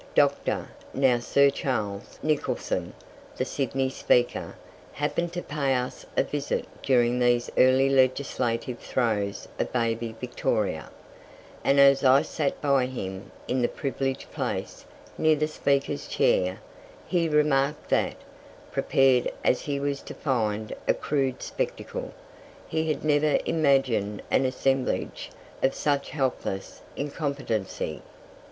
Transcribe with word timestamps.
Dr. 0.15 0.67
(now 0.95 1.19
Sir 1.19 1.51
Charles) 1.51 2.17
Nicholson, 2.23 2.93
the 3.37 3.45
Sydney 3.45 3.91
Speaker, 3.91 4.55
happened 4.93 5.31
to 5.33 5.43
pay 5.43 5.75
us 5.75 6.07
a 6.17 6.23
visit 6.23 6.65
during 6.81 7.19
these 7.19 7.51
early 7.55 7.87
legislative 7.87 8.79
throes 8.79 9.47
of 9.59 9.71
baby 9.71 10.15
Victoria; 10.19 10.89
and 11.63 11.79
as 11.79 12.03
I 12.03 12.23
sat 12.23 12.59
by 12.61 12.87
him 12.87 13.31
in 13.47 13.61
the 13.61 13.67
privileged 13.67 14.31
place 14.31 14.85
near 15.19 15.35
the 15.35 15.47
Speaker's 15.47 16.07
chair, 16.07 16.61
he 17.07 17.29
remarked 17.29 17.89
that, 17.89 18.15
prepared 18.71 19.31
as 19.43 19.61
he 19.61 19.79
was 19.79 20.01
to 20.01 20.15
find 20.15 20.73
a 20.87 20.95
crude 20.95 21.43
spectacle, 21.43 22.11
he 22.67 22.87
had 22.87 23.05
never 23.05 23.37
imagined 23.45 24.23
an 24.31 24.45
assemblage 24.45 25.29
of 25.61 25.75
such 25.75 26.09
helpless 26.09 26.81
incompetency. 26.95 28.01